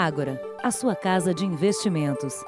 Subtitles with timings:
[0.00, 2.44] Ágora, a sua casa de investimentos.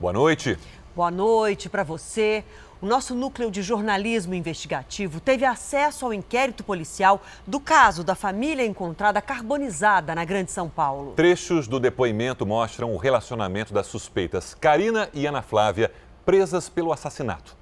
[0.00, 0.58] Boa noite.
[0.96, 2.44] Boa noite para você.
[2.82, 8.66] O nosso núcleo de jornalismo investigativo teve acesso ao inquérito policial do caso da família
[8.66, 11.12] encontrada carbonizada na Grande São Paulo.
[11.12, 15.92] Trechos do depoimento mostram o relacionamento das suspeitas Karina e Ana Flávia,
[16.26, 17.57] presas pelo assassinato.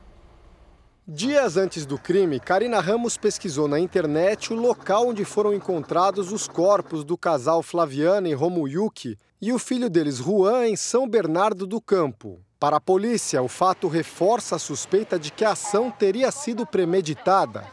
[1.09, 6.48] Dias antes do crime, Karina Ramos pesquisou na internet o local onde foram encontrados os
[6.48, 11.81] corpos do casal Flaviana e Romuyuki e o filho deles, Juan, em São Bernardo do
[11.81, 12.40] Campo.
[12.58, 17.64] Para a polícia, o fato reforça a suspeita de que a ação teria sido premeditada.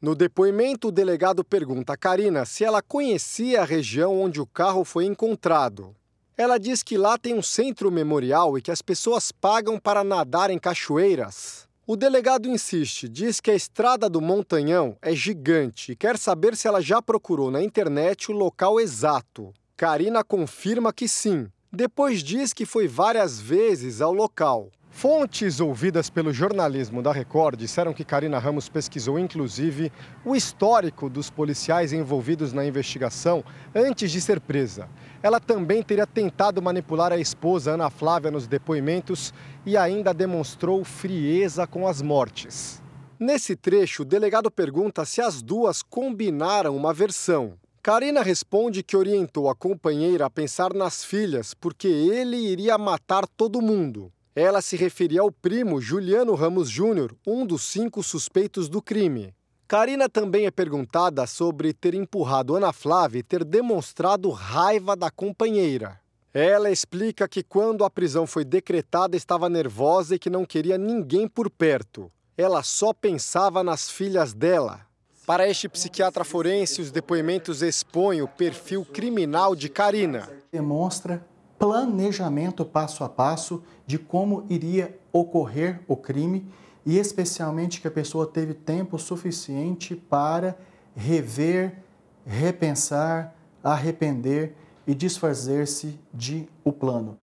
[0.00, 4.86] No depoimento, o delegado pergunta a Karina se ela conhecia a região onde o carro
[4.86, 5.94] foi encontrado.
[6.34, 10.48] Ela diz que lá tem um centro memorial e que as pessoas pagam para nadar
[10.48, 11.68] em cachoeiras.
[11.92, 16.68] O delegado insiste, diz que a estrada do Montanhão é gigante e quer saber se
[16.68, 19.52] ela já procurou na internet o local exato.
[19.76, 21.48] Karina confirma que sim.
[21.72, 24.70] Depois diz que foi várias vezes ao local.
[24.88, 29.90] Fontes ouvidas pelo jornalismo da Record disseram que Karina Ramos pesquisou inclusive
[30.24, 33.42] o histórico dos policiais envolvidos na investigação
[33.74, 34.88] antes de ser presa.
[35.22, 39.34] Ela também teria tentado manipular a esposa Ana Flávia nos depoimentos
[39.66, 42.82] e ainda demonstrou frieza com as mortes.
[43.18, 47.58] Nesse trecho, o delegado pergunta se as duas combinaram uma versão.
[47.82, 53.60] Karina responde que orientou a companheira a pensar nas filhas porque ele iria matar todo
[53.60, 54.10] mundo.
[54.34, 59.34] Ela se referia ao primo Juliano Ramos Júnior, um dos cinco suspeitos do crime.
[59.70, 66.00] Karina também é perguntada sobre ter empurrado Ana Flávia e ter demonstrado raiva da companheira.
[66.34, 71.28] Ela explica que quando a prisão foi decretada estava nervosa e que não queria ninguém
[71.28, 72.10] por perto.
[72.36, 74.80] Ela só pensava nas filhas dela.
[75.24, 80.28] Para este psiquiatra forense, os depoimentos expõem o perfil criminal de Karina.
[80.50, 81.24] Demonstra
[81.60, 86.44] planejamento passo a passo de como iria ocorrer o crime
[86.84, 90.56] e especialmente que a pessoa teve tempo suficiente para
[90.96, 91.78] rever,
[92.26, 94.54] repensar, arrepender
[94.86, 97.16] e desfazer-se de o plano.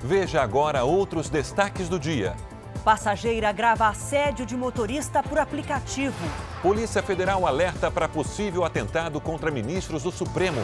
[0.00, 2.34] Veja agora outros destaques do dia.
[2.84, 6.16] Passageira grava assédio de motorista por aplicativo.
[6.60, 10.60] Polícia Federal alerta para possível atentado contra ministros do Supremo.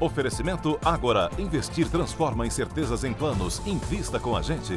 [0.00, 1.28] Oferecimento Agora.
[1.38, 3.60] Investir transforma incertezas em planos.
[3.66, 4.76] Invista com a gente.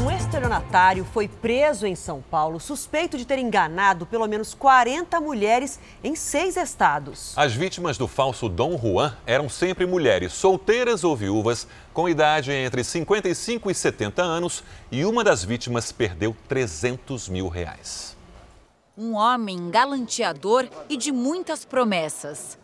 [0.00, 5.80] Um estelionatário foi preso em São Paulo suspeito de ter enganado pelo menos 40 mulheres
[6.04, 7.36] em seis estados.
[7.36, 12.84] As vítimas do falso Dom Juan eram sempre mulheres solteiras ou viúvas com idade entre
[12.84, 18.15] 55 e 70 anos e uma das vítimas perdeu 300 mil reais
[18.96, 22.58] um homem galanteador e de muitas promessas.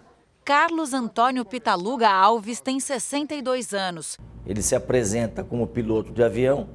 [0.45, 4.19] Carlos Antônio Pitaluga Alves tem 62 anos.
[4.47, 6.69] Ele se apresenta como piloto de avião,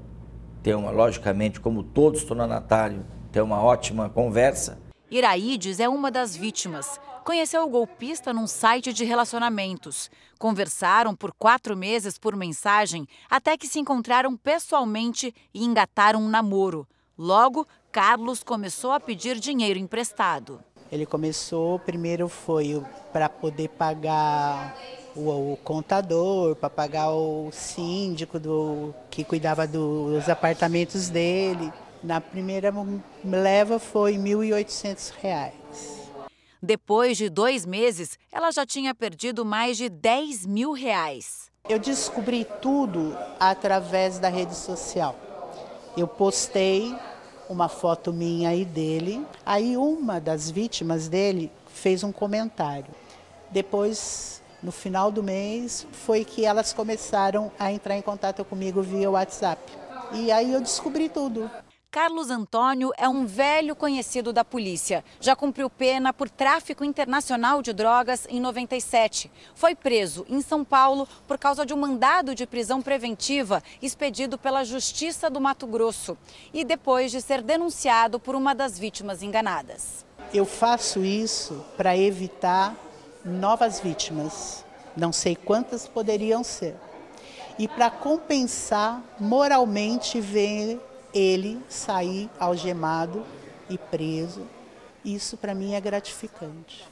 [0.64, 4.78] tem uma, logicamente, como todo estelionatário, tem uma ótima conversa.
[5.10, 7.00] Iraídes é uma das vítimas.
[7.24, 10.10] Conheceu o golpista num site de relacionamentos.
[10.40, 16.88] Conversaram por quatro meses por mensagem até que se encontraram pessoalmente e engataram um namoro.
[17.18, 20.64] Logo, Carlos começou a pedir dinheiro emprestado.
[20.92, 22.80] Ele começou, primeiro foi
[23.12, 24.78] para poder pagar
[25.16, 31.74] o, o contador, para pagar o síndico do, que cuidava dos apartamentos dele.
[32.04, 32.72] Na primeira
[33.24, 35.54] leva foi R$ 1.800.
[36.62, 41.50] Depois de dois meses, ela já tinha perdido mais de 10 mil reais.
[41.68, 45.16] Eu descobri tudo através da rede social.
[45.98, 46.96] Eu postei
[47.50, 49.26] uma foto minha e dele.
[49.46, 52.94] Aí uma das vítimas dele fez um comentário.
[53.52, 59.10] Depois, no final do mês, foi que elas começaram a entrar em contato comigo via
[59.10, 59.62] WhatsApp.
[60.14, 61.50] E aí eu descobri tudo.
[61.98, 65.04] Carlos Antônio é um velho conhecido da polícia.
[65.20, 69.32] Já cumpriu pena por tráfico internacional de drogas em 97.
[69.56, 74.64] Foi preso em São Paulo por causa de um mandado de prisão preventiva expedido pela
[74.64, 76.16] Justiça do Mato Grosso
[76.54, 80.06] e depois de ser denunciado por uma das vítimas enganadas.
[80.32, 82.76] Eu faço isso para evitar
[83.26, 84.64] novas vítimas.
[84.96, 86.76] Não sei quantas poderiam ser.
[87.58, 90.80] E para compensar moralmente ver
[91.14, 93.26] ele sair algemado
[93.70, 94.42] e preso.
[95.04, 96.86] Isso para mim é gratificante.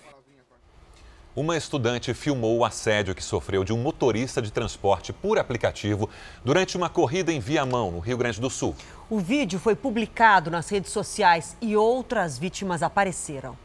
[1.36, 6.10] Uma estudante filmou o assédio que sofreu de um motorista de transporte por aplicativo
[6.46, 8.74] durante uma corrida em Viamão, no Rio Grande do Sul.
[9.10, 13.58] O vídeo foi publicado nas redes sociais e outras vítimas apareceram.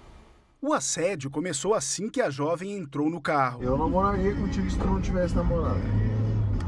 [0.60, 3.62] O assédio começou assim que a jovem entrou no carro.
[3.62, 5.80] Eu namoraria contigo se tu não tivesse namorado.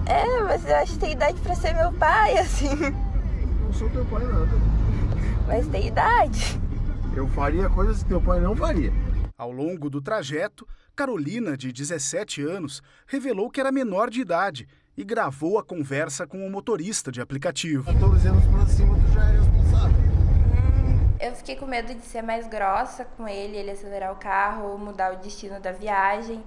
[0.07, 2.69] É, mas eu acho que tem idade pra ser meu pai, assim.
[3.73, 4.51] Não sou teu pai nada.
[5.47, 6.61] Mas tem idade.
[7.17, 8.93] Eu faria coisas que teu pai não faria.
[9.37, 15.03] Ao longo do trajeto, Carolina, de 17 anos, revelou que era menor de idade e
[15.03, 17.91] gravou a conversa com o motorista de aplicativo.
[17.91, 19.97] 14 anos pra cima, tu já é responsável.
[21.19, 25.15] Eu fiquei com medo de ser mais grossa com ele, ele acelerar o carro, mudar
[25.15, 26.45] o destino da viagem.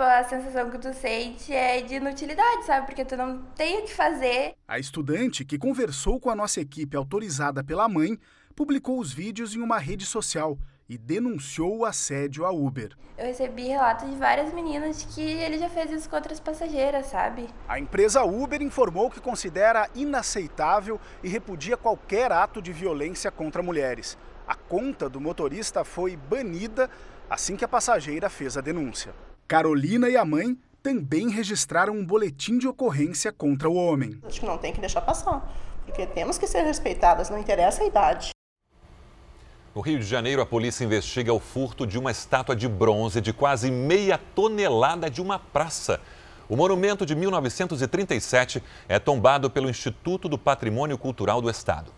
[0.00, 2.86] Tipo, a sensação que tu sente é de inutilidade, sabe?
[2.86, 4.54] Porque tu não tem o que fazer.
[4.66, 8.18] A estudante, que conversou com a nossa equipe autorizada pela mãe,
[8.56, 10.56] publicou os vídeos em uma rede social
[10.88, 12.96] e denunciou o assédio à Uber.
[13.18, 17.04] Eu recebi relatos de várias meninas de que ele já fez isso com outras passageiras,
[17.04, 17.50] sabe?
[17.68, 24.16] A empresa Uber informou que considera inaceitável e repudia qualquer ato de violência contra mulheres.
[24.48, 26.88] A conta do motorista foi banida
[27.28, 29.12] assim que a passageira fez a denúncia.
[29.50, 34.16] Carolina e a mãe também registraram um boletim de ocorrência contra o homem.
[34.24, 35.52] Acho que não tem que deixar passar,
[35.84, 38.30] porque temos que ser respeitadas, não interessa a idade.
[39.74, 43.32] No Rio de Janeiro, a polícia investiga o furto de uma estátua de bronze de
[43.32, 46.00] quase meia tonelada de uma praça.
[46.48, 51.92] O monumento de 1937 é tombado pelo Instituto do Patrimônio Cultural do Estado.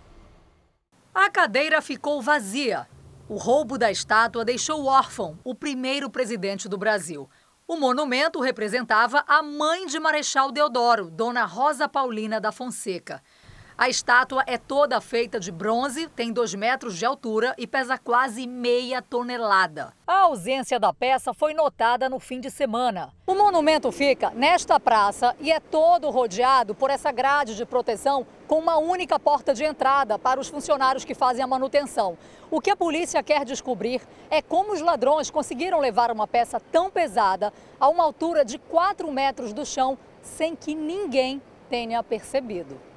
[1.14, 2.88] A cadeira ficou vazia.
[3.28, 7.31] O roubo da estátua deixou órfão o primeiro presidente do Brasil.
[7.67, 13.23] O monumento representava a mãe de Marechal Deodoro, Dona Rosa Paulina da Fonseca.
[13.82, 18.46] A estátua é toda feita de bronze, tem 2 metros de altura e pesa quase
[18.46, 19.93] meia tonelada.
[20.06, 23.12] A ausência da peça foi notada no fim de semana.
[23.26, 28.61] O monumento fica nesta praça e é todo rodeado por essa grade de proteção com
[28.61, 32.17] uma única porta de entrada para os funcionários que fazem a manutenção.
[32.52, 34.00] O que a polícia quer descobrir
[34.31, 39.11] é como os ladrões conseguiram levar uma peça tão pesada a uma altura de 4
[39.11, 42.92] metros do chão sem que ninguém tenha percebido.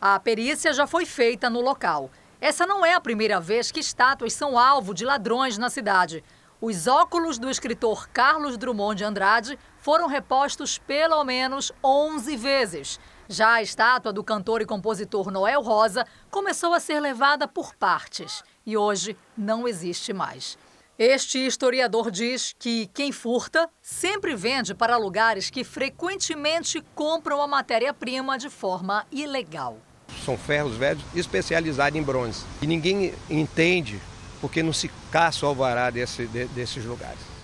[0.00, 2.08] A perícia já foi feita no local.
[2.40, 6.22] Essa não é a primeira vez que estátuas são alvo de ladrões na cidade.
[6.60, 13.00] Os óculos do escritor Carlos Drummond de Andrade foram repostos pelo menos 11 vezes.
[13.28, 18.44] Já a estátua do cantor e compositor Noel Rosa começou a ser levada por partes
[18.64, 20.56] e hoje não existe mais.
[20.96, 28.38] Este historiador diz que quem furta sempre vende para lugares que frequentemente compram a matéria-prima
[28.38, 29.76] de forma ilegal
[30.24, 32.44] são ferros velhos especializados em bronze.
[32.60, 34.00] E ninguém entende
[34.40, 37.38] porque não se caça o alvará desse, de, desses lugares.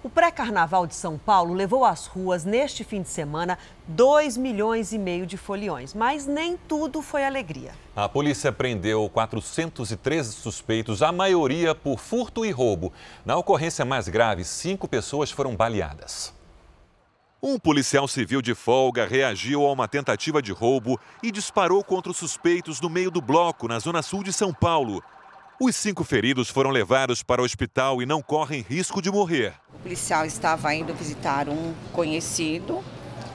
[0.00, 4.98] O pré-carnaval de São Paulo levou às ruas neste fim de semana 2 milhões e
[4.98, 7.72] meio de foliões, mas nem tudo foi alegria.
[7.96, 12.92] A polícia prendeu 413 suspeitos, a maioria por furto e roubo.
[13.24, 16.32] Na ocorrência mais grave, cinco pessoas foram baleadas.
[17.40, 22.16] Um policial civil de folga reagiu a uma tentativa de roubo e disparou contra os
[22.16, 25.00] suspeitos no meio do bloco, na zona sul de São Paulo.
[25.60, 29.54] Os cinco feridos foram levados para o hospital e não correm risco de morrer.
[29.72, 32.82] O policial estava indo visitar um conhecido.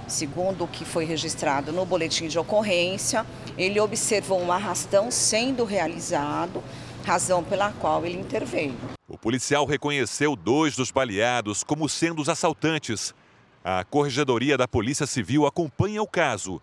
[0.05, 3.25] Segundo o que foi registrado no boletim de ocorrência,
[3.57, 6.61] ele observou um arrastão sendo realizado,
[7.05, 8.75] razão pela qual ele interveio.
[9.07, 13.15] O policial reconheceu dois dos baleados como sendo os assaltantes
[13.63, 16.61] a Corregedoria da Polícia Civil acompanha o caso.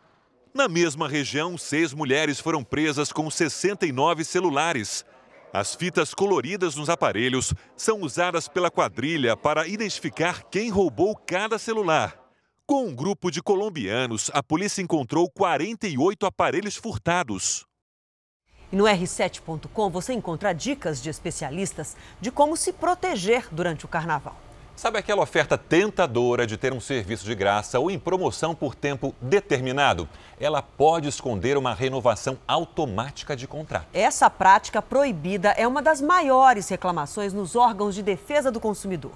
[0.52, 5.06] Na mesma região, seis mulheres foram presas com 69 celulares.
[5.52, 12.16] As fitas coloridas nos aparelhos são usadas pela quadrilha para identificar quem roubou cada celular.
[12.66, 17.64] Com um grupo de colombianos, a polícia encontrou 48 aparelhos furtados.
[18.70, 24.49] E no R7.com você encontra dicas de especialistas de como se proteger durante o carnaval.
[24.80, 29.14] Sabe aquela oferta tentadora de ter um serviço de graça ou em promoção por tempo
[29.20, 30.08] determinado?
[30.40, 33.88] Ela pode esconder uma renovação automática de contrato.
[33.92, 39.12] Essa prática proibida é uma das maiores reclamações nos órgãos de defesa do consumidor.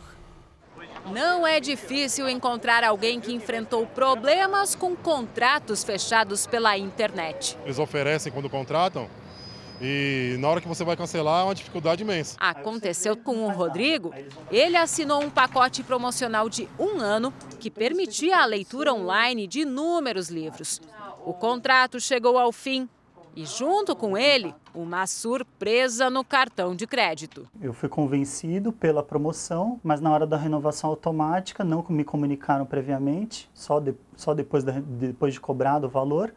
[1.07, 7.57] Não é difícil encontrar alguém que enfrentou problemas com contratos fechados pela internet.
[7.65, 9.09] Eles oferecem quando contratam
[9.81, 12.37] e na hora que você vai cancelar é uma dificuldade imensa.
[12.39, 14.13] Aconteceu com o Rodrigo.
[14.51, 20.29] Ele assinou um pacote promocional de um ano que permitia a leitura online de inúmeros
[20.29, 20.81] livros.
[21.25, 22.89] O contrato chegou ao fim
[23.37, 27.49] E junto com ele, uma surpresa no cartão de crédito.
[27.61, 33.51] Eu fui convencido pela promoção, mas na hora da renovação automática não me comunicaram previamente,
[33.53, 36.33] só, de, só depois, da, depois de cobrado o valor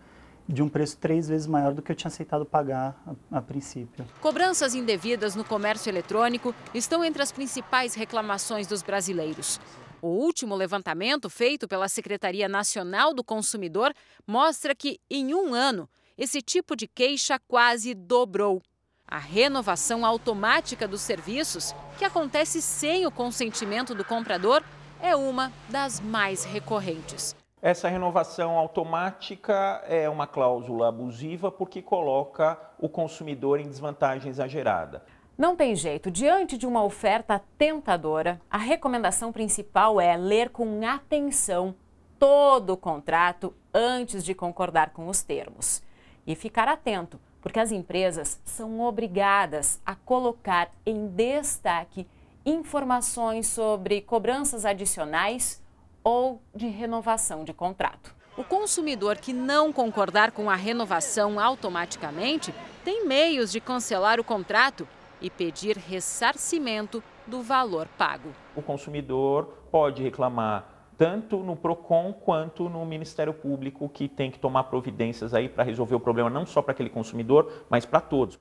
[0.48, 3.02] de um preço três vezes maior do que eu tinha aceitado pagar
[3.32, 4.06] a, a, princípio.
[4.22, 9.60] Cobranças indevidas no comércio eletrônico estão entre as principais reclamações dos brasileiros.
[10.02, 13.94] O último levantamento feito pela Secretaria Nacional do Consumidor
[14.26, 18.62] mostra que, em um ano, esse tipo de queixa quase dobrou.
[19.08, 24.62] A renovação automática dos serviços, que acontece sem o consentimento do comprador,
[25.02, 27.36] é uma das mais recorrentes.
[27.60, 35.04] Essa renovação automática é uma cláusula abusiva porque coloca o consumidor em desvantagem exagerada.
[35.36, 41.74] Não tem jeito, diante de uma oferta tentadora, a recomendação principal é ler com atenção
[42.20, 45.82] todo o contrato antes de concordar com os termos.
[46.28, 52.08] E ficar atento, porque as empresas são obrigadas a colocar em destaque
[52.46, 55.66] informações sobre cobranças adicionais
[56.08, 58.16] ou de renovação de contrato.
[58.38, 64.88] O consumidor que não concordar com a renovação automaticamente tem meios de cancelar o contrato
[65.20, 68.30] e pedir ressarcimento do valor pago.
[68.56, 74.64] O consumidor pode reclamar tanto no PROCON quanto no Ministério Público, que tem que tomar
[74.64, 78.40] providências aí para resolver o problema não só para aquele consumidor, mas para todos.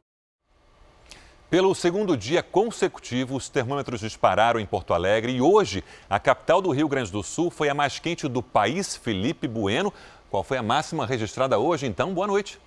[1.48, 6.72] Pelo segundo dia consecutivo, os termômetros dispararam em Porto Alegre e hoje a capital do
[6.72, 9.94] Rio Grande do Sul foi a mais quente do país, Felipe Bueno.
[10.28, 12.12] Qual foi a máxima registrada hoje, então?
[12.12, 12.58] Boa noite.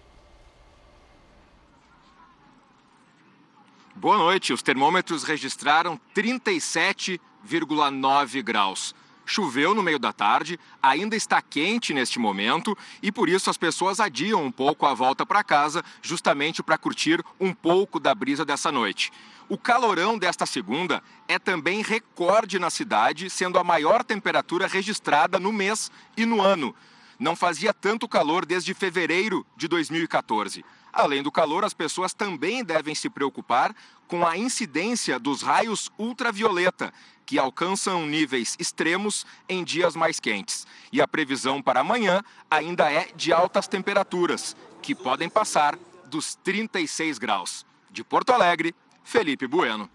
[3.94, 4.54] Boa noite.
[4.54, 8.96] Os termômetros registraram 37,9 graus.
[9.30, 14.00] Choveu no meio da tarde, ainda está quente neste momento e por isso as pessoas
[14.00, 18.72] adiam um pouco a volta para casa, justamente para curtir um pouco da brisa dessa
[18.72, 19.12] noite.
[19.48, 25.54] O calorão desta segunda é também recorde na cidade, sendo a maior temperatura registrada no
[25.54, 26.74] mês e no ano.
[27.20, 30.66] Não fazia tanto calor desde fevereiro de 2014.
[30.92, 33.76] Além do calor, as pessoas também devem se preocupar
[34.08, 36.92] com a incidência dos raios ultravioleta,
[37.26, 40.66] que alcançam níveis extremos em dias mais quentes.
[40.92, 47.20] E a previsão para amanhã ainda é de altas temperaturas, que podem passar dos 36
[47.20, 47.66] graus.
[47.92, 49.90] De Porto Alegre, Felipe Bueno.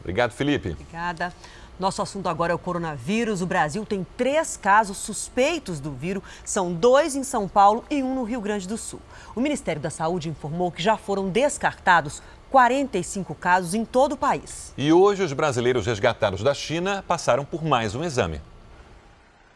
[0.00, 0.70] Obrigado, Felipe.
[0.70, 1.34] Obrigada.
[1.78, 3.42] Nosso assunto agora é o coronavírus.
[3.42, 6.22] O Brasil tem três casos suspeitos do vírus.
[6.44, 9.00] São dois em São Paulo e um no Rio Grande do Sul.
[9.34, 14.72] O Ministério da Saúde informou que já foram descartados 45 casos em todo o país.
[14.78, 18.40] E hoje os brasileiros resgatados da China passaram por mais um exame.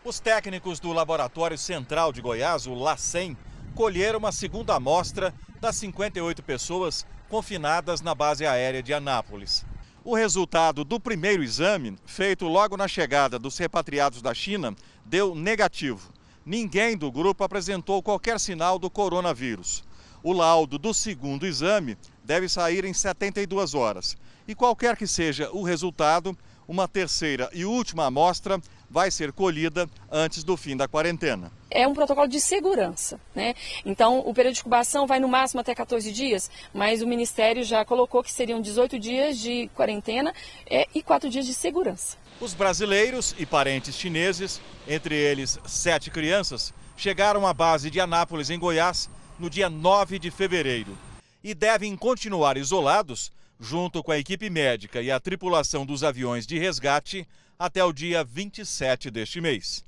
[0.05, 3.37] Os técnicos do Laboratório Central de Goiás, o LACEN,
[3.77, 9.65] colheram uma segunda amostra das 58 pessoas confinadas na base aérea de Anápolis.
[10.09, 14.75] O resultado do primeiro exame, feito logo na chegada dos repatriados da China,
[15.05, 16.11] deu negativo.
[16.47, 19.85] Ninguém do grupo apresentou qualquer sinal do coronavírus.
[20.23, 24.17] O laudo do segundo exame deve sair em 72 horas.
[24.49, 26.35] E qualquer que seja o resultado,
[26.67, 28.59] uma terceira e última amostra
[28.90, 31.52] vai ser colhida antes do fim da quarentena.
[31.71, 33.54] É um protocolo de segurança, né?
[33.85, 37.85] Então, o período de incubação vai no máximo até 14 dias, mas o Ministério já
[37.85, 40.33] colocou que seriam 18 dias de quarentena
[40.68, 42.16] é, e 4 dias de segurança.
[42.40, 48.59] Os brasileiros e parentes chineses, entre eles sete crianças, chegaram à base de Anápolis, em
[48.59, 50.97] Goiás, no dia 9 de fevereiro
[51.42, 56.59] e devem continuar isolados, junto com a equipe médica e a tripulação dos aviões de
[56.59, 57.26] resgate,
[57.59, 59.85] até o dia 27 deste mês.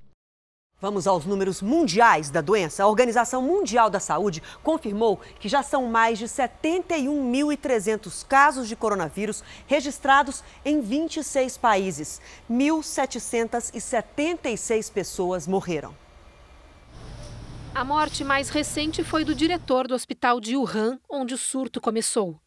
[0.80, 2.82] Vamos aos números mundiais da doença.
[2.82, 9.44] A Organização Mundial da Saúde confirmou que já são mais de 71.300 casos de coronavírus
[9.66, 12.18] registrados em 26 países.
[12.50, 15.94] 1.776 pessoas morreram.
[17.74, 22.40] A morte mais recente foi do diretor do hospital de Wuhan, onde o surto começou.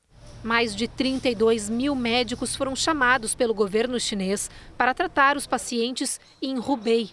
[0.44, 6.60] Mais de 32 mil médicos foram chamados pelo governo chinês para tratar os pacientes em
[6.60, 7.12] Hubei.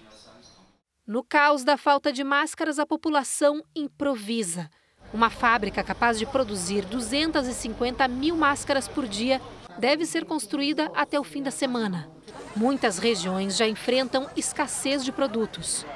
[1.07, 4.69] No caos da falta de máscaras, a população improvisa.
[5.13, 9.41] Uma fábrica capaz de produzir 250 mil máscaras por dia
[9.79, 12.11] deve ser construída até o fim da semana.
[12.57, 15.87] Muitas regiões já enfrentam escassez de produtos.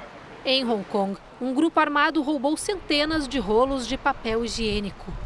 [0.45, 5.24] Em Hong Kong, um grupo armado roubou centenas de rolos de papel higiênico.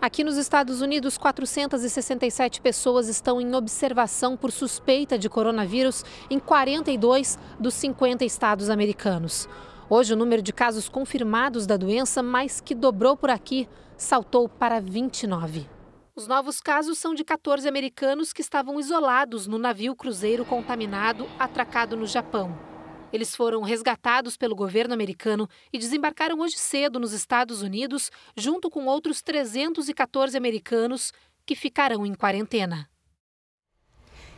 [0.00, 7.38] Aqui nos Estados Unidos, 467 pessoas estão em observação por suspeita de coronavírus em 42
[7.58, 9.48] dos 50 estados americanos.
[9.88, 13.68] Hoje, o número de casos confirmados da doença mais que dobrou por aqui.
[13.96, 15.66] saltou para 29.
[16.14, 21.96] Os novos casos são de 14 americanos que estavam isolados no navio cruzeiro contaminado atracado
[21.96, 22.75] no Japão.
[23.12, 28.86] Eles foram resgatados pelo governo americano e desembarcaram hoje cedo nos Estados Unidos, junto com
[28.86, 31.12] outros 314 americanos
[31.44, 32.88] que ficarão em quarentena.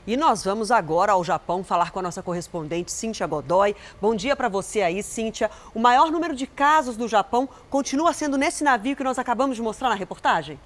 [0.07, 3.77] E nós vamos agora ao Japão falar com a nossa correspondente Cíntia Godoy.
[4.01, 5.51] Bom dia para você aí, Cíntia.
[5.75, 9.63] O maior número de casos do Japão continua sendo nesse navio que nós acabamos de
[9.63, 10.59] mostrar na reportagem?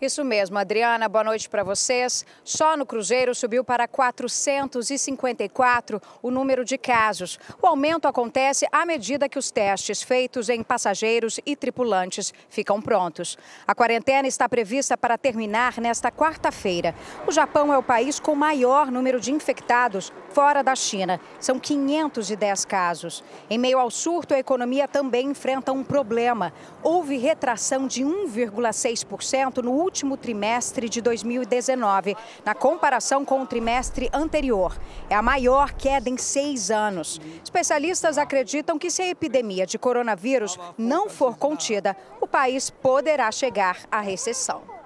[0.00, 2.24] Isso mesmo, Adriana, boa noite para vocês.
[2.42, 7.38] Só no Cruzeiro subiu para 454 o número de casos.
[7.60, 13.36] O aumento acontece à medida que os testes feitos em passageiros e tripulantes ficam prontos.
[13.66, 16.94] A quarentena está prevista para terminar nesta quarta-feira.
[17.26, 21.20] O Japão é o país com maior número de infectados fora da China.
[21.38, 23.22] São 510 casos.
[23.50, 26.54] Em meio ao surto, a economia também enfrenta um problema.
[26.82, 34.08] Houve retração de 1,6% no último último trimestre de 2019, na comparação com o trimestre
[34.12, 34.78] anterior.
[35.08, 37.20] É a maior queda em seis anos.
[37.42, 43.78] Especialistas acreditam que se a epidemia de coronavírus não for contida, o país poderá chegar
[43.90, 44.79] à recessão.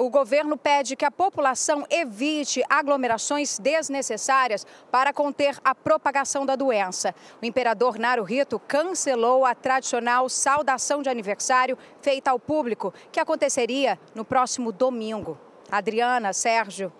[0.00, 7.14] O governo pede que a população evite aglomerações desnecessárias para conter a propagação da doença.
[7.42, 14.24] O imperador Naruhito cancelou a tradicional saudação de aniversário feita ao público, que aconteceria no
[14.24, 15.38] próximo domingo.
[15.70, 16.90] Adriana, Sérgio.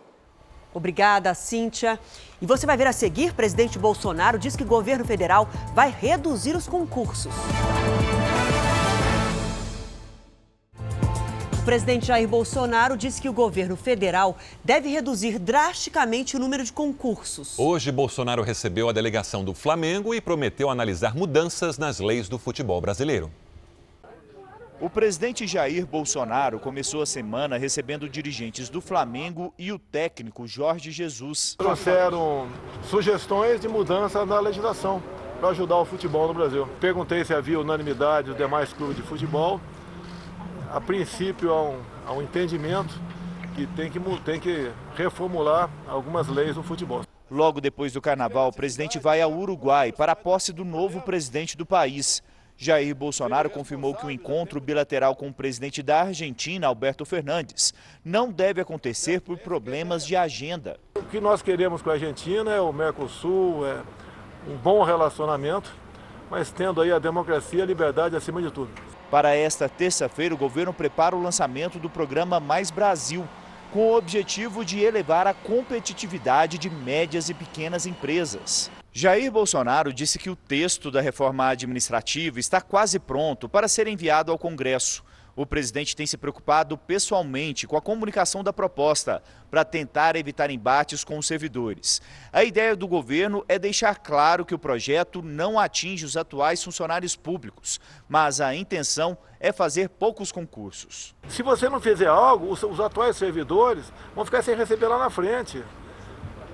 [0.74, 1.98] Obrigada, Cíntia.
[2.38, 6.54] E você vai ver a seguir: presidente Bolsonaro diz que o governo federal vai reduzir
[6.54, 7.32] os concursos.
[11.70, 17.56] Presidente Jair Bolsonaro disse que o governo federal deve reduzir drasticamente o número de concursos.
[17.56, 22.80] Hoje, Bolsonaro recebeu a delegação do Flamengo e prometeu analisar mudanças nas leis do futebol
[22.80, 23.30] brasileiro.
[24.80, 30.90] O presidente Jair Bolsonaro começou a semana recebendo dirigentes do Flamengo e o técnico Jorge
[30.90, 31.54] Jesus.
[31.56, 32.48] Trouxeram
[32.82, 35.00] sugestões de mudança na legislação
[35.38, 36.68] para ajudar o futebol no Brasil.
[36.80, 39.60] Perguntei se havia unanimidade dos demais clubes de futebol
[40.72, 42.94] a princípio, há um, há um entendimento
[43.54, 47.02] que tem, que tem que reformular algumas leis no futebol.
[47.30, 51.56] Logo depois do carnaval, o presidente vai ao Uruguai para a posse do novo presidente
[51.56, 52.22] do país.
[52.56, 57.72] Jair Bolsonaro confirmou que o encontro bilateral com o presidente da Argentina, Alberto Fernandes,
[58.04, 60.78] não deve acontecer por problemas de agenda.
[60.94, 63.80] O que nós queremos com a Argentina é o Mercosul, é
[64.46, 65.72] um bom relacionamento,
[66.30, 68.70] mas tendo aí a democracia e a liberdade acima de tudo.
[69.10, 73.26] Para esta terça-feira, o governo prepara o lançamento do programa Mais Brasil,
[73.72, 78.70] com o objetivo de elevar a competitividade de médias e pequenas empresas.
[78.92, 84.30] Jair Bolsonaro disse que o texto da reforma administrativa está quase pronto para ser enviado
[84.30, 85.04] ao Congresso.
[85.34, 91.04] O presidente tem se preocupado pessoalmente com a comunicação da proposta para tentar evitar embates
[91.04, 92.00] com os servidores.
[92.32, 97.16] A ideia do governo é deixar claro que o projeto não atinge os atuais funcionários
[97.16, 101.14] públicos, mas a intenção é fazer poucos concursos.
[101.28, 105.64] Se você não fizer algo, os, atuais servidores vão ficar sem receber lá na frente.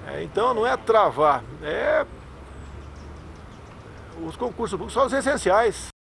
[0.06, 2.06] É, então não é travar, é
[4.24, 5.95] os concursos públicos são os essenciais.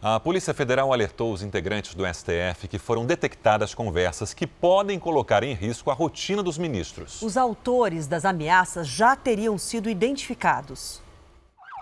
[0.00, 5.42] A Polícia Federal alertou os integrantes do STF que foram detectadas conversas que podem colocar
[5.42, 7.20] em risco a rotina dos ministros.
[7.20, 11.02] Os autores das ameaças já teriam sido identificados.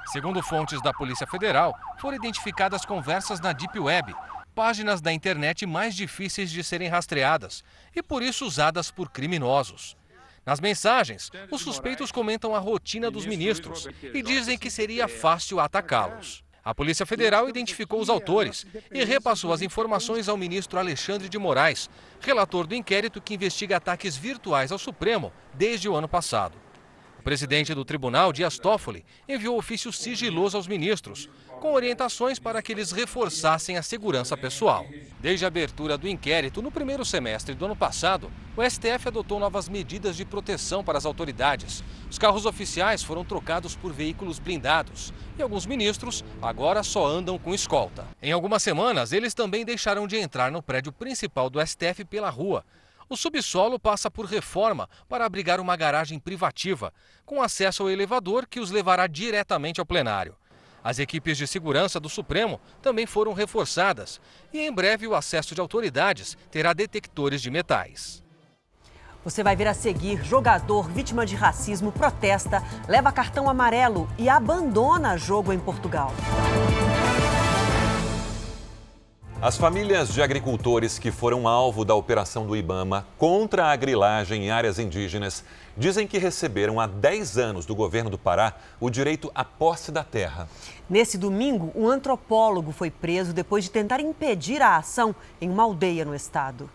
[0.06, 4.14] Segundo fontes da Polícia Federal, foram identificadas conversas na Deep Web,
[4.54, 7.62] páginas da internet mais difíceis de serem rastreadas
[7.94, 9.94] e por isso usadas por criminosos.
[10.46, 16.45] Nas mensagens, os suspeitos comentam a rotina dos ministros e dizem que seria fácil atacá-los.
[16.66, 21.88] A Polícia Federal identificou os autores e repassou as informações ao ministro Alexandre de Moraes,
[22.20, 26.58] relator do inquérito que investiga ataques virtuais ao Supremo desde o ano passado.
[27.22, 31.30] Presidente do tribunal, Dias Toffoli, enviou ofício sigiloso aos ministros,
[31.66, 34.86] com orientações para que eles reforçassem a segurança pessoal.
[35.18, 39.68] Desde a abertura do inquérito no primeiro semestre do ano passado, o STF adotou novas
[39.68, 41.82] medidas de proteção para as autoridades.
[42.08, 47.52] Os carros oficiais foram trocados por veículos blindados e alguns ministros agora só andam com
[47.52, 48.06] escolta.
[48.22, 52.64] Em algumas semanas, eles também deixaram de entrar no prédio principal do STF pela rua
[53.08, 56.92] o subsolo passa por reforma para abrigar uma garagem privativa,
[57.24, 60.34] com acesso ao elevador que os levará diretamente ao plenário.
[60.86, 64.20] As equipes de segurança do Supremo também foram reforçadas
[64.52, 68.22] e em breve o acesso de autoridades terá detectores de metais.
[69.24, 75.18] Você vai ver a seguir: jogador vítima de racismo protesta, leva cartão amarelo e abandona
[75.18, 76.12] jogo em Portugal.
[79.42, 84.50] As famílias de agricultores que foram alvo da operação do Ibama contra a grilagem em
[84.50, 85.44] áreas indígenas
[85.76, 90.02] dizem que receberam há 10 anos do governo do Pará o direito à posse da
[90.02, 90.48] terra.
[90.88, 96.04] Nesse domingo, um antropólogo foi preso depois de tentar impedir a ação em uma aldeia
[96.04, 96.70] no estado.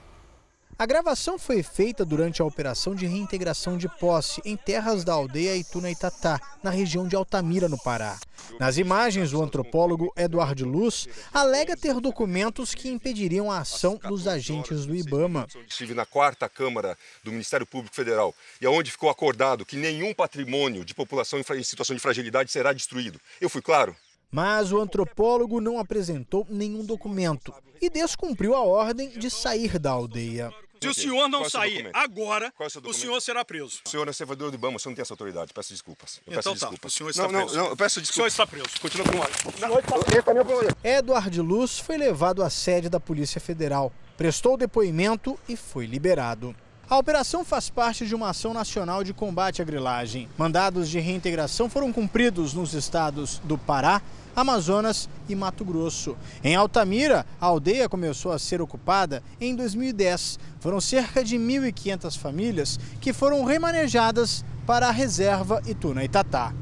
[0.82, 5.56] A gravação foi feita durante a operação de reintegração de posse em terras da aldeia
[5.56, 8.18] Ituna Itatá, na região de Altamira, no Pará.
[8.60, 14.88] Nas imagens, o antropólogo Eduardo Luz alega ter documentos que impediriam a ação dos agentes
[14.88, 15.46] do Ibama.
[15.70, 20.84] Estive na quarta Câmara do Ministério Público Federal e aonde ficou acordado que nenhum patrimônio
[20.84, 23.22] de população em situação de fragilidade será destruído.
[23.40, 23.96] Eu fui claro?
[24.32, 30.52] Mas o antropólogo não apresentou nenhum documento e descumpriu a ordem de sair da aldeia.
[30.82, 33.82] Se o senhor não sair agora, é o, senhor será preso.
[33.86, 35.54] O senhor é servidor do IBAMA, o senhor não tem essa autoridade.
[35.54, 36.20] Peço desculpas.
[36.26, 36.94] Eu então peço tá, desculpas.
[36.94, 37.56] o senhor está não, preso.
[37.56, 38.10] Não, não, eu peço desculpas.
[38.10, 38.82] O senhor está preso.
[38.82, 45.56] Continua com o Eduardo Luz foi levado à sede da Polícia Federal, prestou depoimento e
[45.56, 46.56] foi liberado.
[46.90, 50.28] A operação faz parte de uma ação nacional de combate à grilagem.
[50.38, 54.02] Mandados de reintegração foram cumpridos nos estados do Pará,
[54.36, 56.18] Amazonas e Mato Grosso.
[56.44, 60.40] Em Altamira, a aldeia começou a ser ocupada em 2010.
[60.60, 66.54] Foram cerca de 1.500 famílias que foram remanejadas para a reserva Ituna Itatá.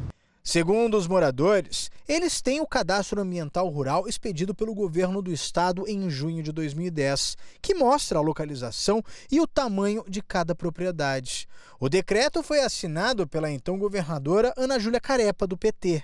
[0.52, 6.10] Segundo os moradores, eles têm o cadastro ambiental rural expedido pelo governo do estado em
[6.10, 11.48] junho de 2010, que mostra a localização e o tamanho de cada propriedade.
[11.80, 16.04] O decreto foi assinado pela então governadora Ana Júlia Carepa, do PT.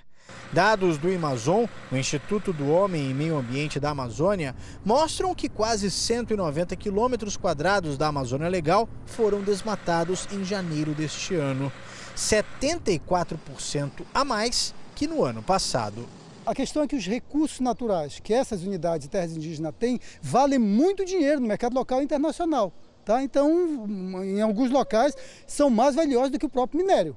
[0.52, 5.90] Dados do Amazon, o Instituto do Homem e Meio Ambiente da Amazônia, mostram que quase
[5.90, 11.70] 190 quilômetros quadrados da Amazônia Legal foram desmatados em janeiro deste ano,
[12.16, 16.06] 74% a mais que no ano passado.
[16.46, 20.58] A questão é que os recursos naturais que essas unidades de terras indígenas têm valem
[20.58, 22.72] muito dinheiro no mercado local e internacional.
[23.04, 23.22] Tá?
[23.22, 23.84] Então,
[24.24, 25.14] em alguns locais,
[25.46, 27.16] são mais valiosos do que o próprio minério.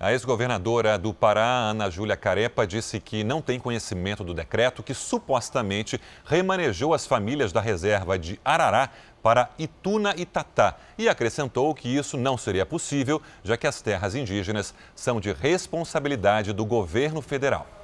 [0.00, 4.94] A ex-governadora do Pará, Ana Júlia Carepa, disse que não tem conhecimento do decreto que
[4.94, 11.88] supostamente remanejou as famílias da reserva de Arará para Ituna e Tatá e acrescentou que
[11.88, 17.77] isso não seria possível, já que as terras indígenas são de responsabilidade do governo federal.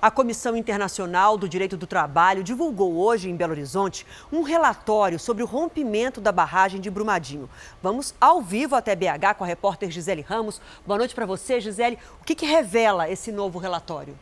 [0.00, 5.42] A Comissão Internacional do Direito do Trabalho divulgou hoje em Belo Horizonte um relatório sobre
[5.42, 7.48] o rompimento da barragem de Brumadinho.
[7.82, 10.60] Vamos ao vivo até BH com a repórter Gisele Ramos.
[10.86, 11.98] Boa noite para você, Gisele.
[12.20, 14.14] O que, que revela esse novo relatório?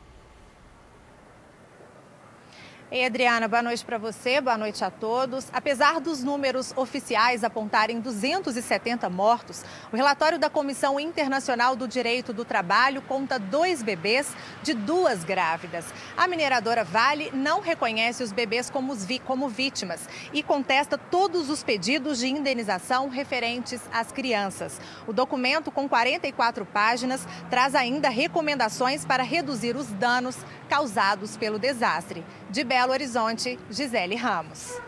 [2.94, 5.48] Ei, Adriana, boa noite para você, boa noite a todos.
[5.52, 12.44] Apesar dos números oficiais apontarem 270 mortos, o relatório da Comissão Internacional do Direito do
[12.44, 15.84] Trabalho conta dois bebês de duas grávidas.
[16.16, 22.20] A mineradora Vale não reconhece os bebês como, como vítimas e contesta todos os pedidos
[22.20, 24.80] de indenização referentes às crianças.
[25.04, 30.36] O documento, com 44 páginas, traz ainda recomendações para reduzir os danos
[30.68, 32.24] causados pelo desastre.
[32.50, 34.80] De Belo Horizonte, Gisele Ramos.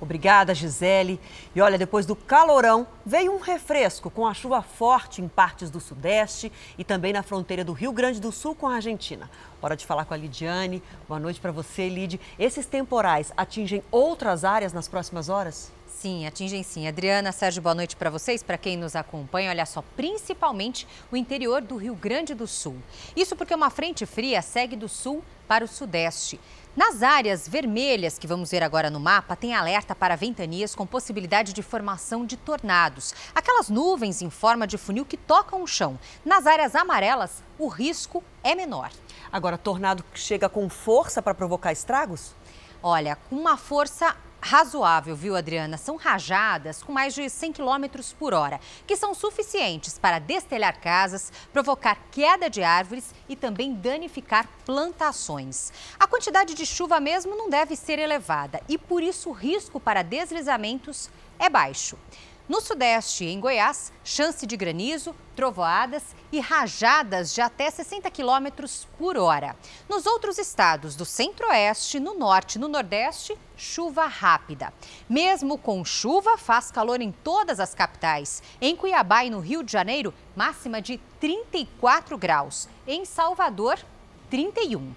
[0.00, 1.20] Obrigada, Gisele.
[1.54, 5.78] E olha, depois do calorão, veio um refresco com a chuva forte em partes do
[5.78, 9.30] Sudeste e também na fronteira do Rio Grande do Sul com a Argentina.
[9.60, 10.82] Hora de falar com a Lidiane.
[11.06, 12.18] Boa noite para você, Lid.
[12.38, 15.70] Esses temporais atingem outras áreas nas próximas horas?
[15.86, 16.88] Sim, atingem sim.
[16.88, 19.50] Adriana, Sérgio, boa noite para vocês, para quem nos acompanha.
[19.50, 22.76] Olha só, principalmente o interior do Rio Grande do Sul.
[23.14, 26.40] Isso porque uma frente fria segue do sul para o sudeste.
[26.76, 31.52] Nas áreas vermelhas que vamos ver agora no mapa, tem alerta para ventanias com possibilidade
[31.52, 33.12] de formação de tornados.
[33.34, 35.98] Aquelas nuvens em forma de funil que tocam o chão.
[36.24, 38.92] Nas áreas amarelas, o risco é menor.
[39.32, 42.36] Agora, tornado chega com força para provocar estragos?
[42.80, 45.76] Olha, com uma força razoável, viu, Adriana?
[45.76, 47.86] São rajadas com mais de 100 km
[48.18, 54.48] por hora, que são suficientes para destelhar casas, provocar queda de árvores e também danificar
[54.64, 55.72] plantações.
[55.98, 60.02] A quantidade de chuva mesmo não deve ser elevada e por isso o risco para
[60.02, 61.96] deslizamentos é baixo.
[62.50, 68.48] No Sudeste, em Goiás, chance de granizo, trovoadas e rajadas de até 60 km
[68.98, 69.54] por hora.
[69.88, 74.74] Nos outros estados do Centro-Oeste, no Norte e no Nordeste, chuva rápida.
[75.08, 78.42] Mesmo com chuva, faz calor em todas as capitais.
[78.60, 82.68] Em Cuiabá e no Rio de Janeiro, máxima de 34 graus.
[82.84, 83.78] Em Salvador,
[84.28, 84.92] 31.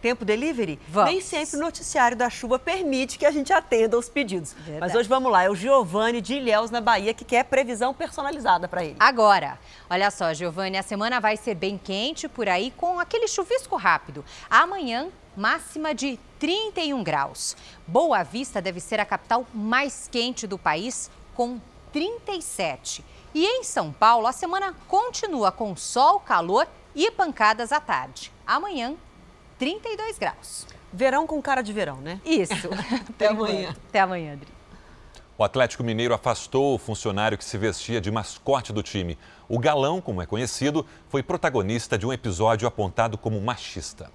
[0.00, 0.78] Tempo delivery?
[0.88, 1.10] Vamos.
[1.10, 4.52] Nem sempre o noticiário da chuva permite que a gente atenda aos pedidos.
[4.52, 4.80] Verdade.
[4.80, 8.68] Mas hoje vamos lá, é o Giovanni de Ilhéus, na Bahia, que quer previsão personalizada
[8.68, 8.96] para ele.
[8.98, 13.76] Agora, olha só, Giovanni, a semana vai ser bem quente por aí com aquele chuvisco
[13.76, 14.24] rápido.
[14.50, 17.56] Amanhã, máxima de 31 graus.
[17.86, 21.58] Boa Vista deve ser a capital mais quente do país, com
[21.92, 23.04] 37.
[23.34, 28.32] E em São Paulo, a semana continua com sol, calor e pancadas à tarde.
[28.46, 28.94] Amanhã,
[29.58, 30.66] 32 graus.
[30.92, 32.20] Verão com cara de verão, né?
[32.24, 32.68] Isso.
[33.08, 33.74] Até amanhã.
[33.88, 34.56] Até amanhã, Adri.
[35.38, 39.18] O Atlético Mineiro afastou o funcionário que se vestia de mascote do time.
[39.46, 44.10] O galão, como é conhecido, foi protagonista de um episódio apontado como machista.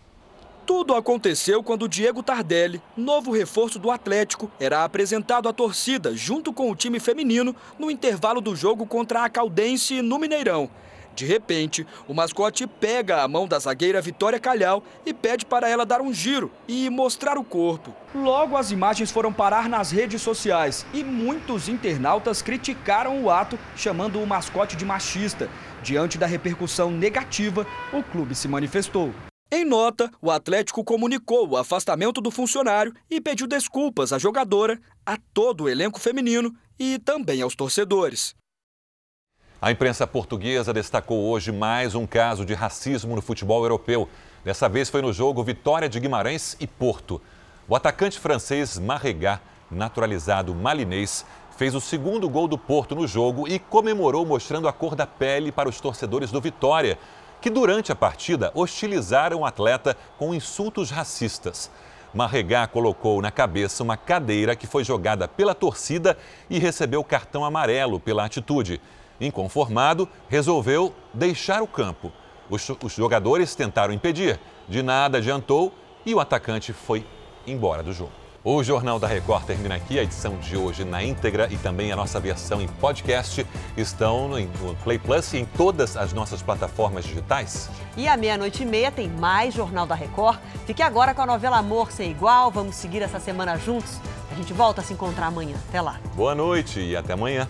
[0.65, 6.71] Tudo aconteceu quando Diego Tardelli, novo reforço do Atlético, era apresentado à torcida junto com
[6.71, 10.71] o time feminino no intervalo do jogo contra a Caldense no Mineirão.
[11.15, 15.85] De repente, o mascote pega a mão da zagueira Vitória Calhau e pede para ela
[15.85, 17.95] dar um giro e mostrar o corpo.
[18.13, 24.21] Logo, as imagens foram parar nas redes sociais e muitos internautas criticaram o ato, chamando
[24.21, 25.49] o mascote de machista.
[25.83, 29.13] Diante da repercussão negativa, o clube se manifestou.
[29.53, 35.17] Em nota, o Atlético comunicou o afastamento do funcionário e pediu desculpas à jogadora, a
[35.33, 38.33] todo o elenco feminino e também aos torcedores.
[39.63, 44.09] A imprensa portuguesa destacou hoje mais um caso de racismo no futebol europeu.
[44.43, 47.21] Dessa vez foi no jogo Vitória de Guimarães e Porto.
[47.67, 51.23] O atacante francês Marregá, naturalizado malinês,
[51.55, 55.51] fez o segundo gol do Porto no jogo e comemorou mostrando a cor da pele
[55.51, 56.97] para os torcedores do Vitória,
[57.39, 61.69] que durante a partida hostilizaram o atleta com insultos racistas.
[62.15, 66.17] Marregá colocou na cabeça uma cadeira que foi jogada pela torcida
[66.49, 68.81] e recebeu cartão amarelo pela atitude.
[69.21, 72.11] Inconformado, resolveu deixar o campo.
[72.49, 75.71] Os, os, jogadores tentaram impedir, de nada adiantou
[76.05, 77.05] e o atacante foi
[77.45, 78.11] embora do jogo.
[78.43, 79.99] O Jornal da Record termina aqui.
[79.99, 83.45] A edição de hoje na íntegra e também a nossa versão em podcast
[83.77, 87.69] estão no Play Plus e em todas as nossas plataformas digitais.
[87.95, 90.39] E à meia-noite e meia tem mais Jornal da Record.
[90.65, 92.49] Fique agora com a novela Amor Sem Igual.
[92.49, 93.99] Vamos seguir essa semana juntos.
[94.31, 95.55] A gente volta a se encontrar amanhã.
[95.69, 95.99] Até lá.
[96.15, 97.47] Boa noite e até amanhã.